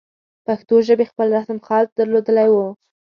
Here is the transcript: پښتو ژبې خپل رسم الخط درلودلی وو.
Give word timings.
پښتو 0.45 0.75
ژبې 0.87 1.05
خپل 1.11 1.27
رسم 1.35 1.57
الخط 1.59 1.87
درلودلی 1.97 2.47
وو. 2.51 2.67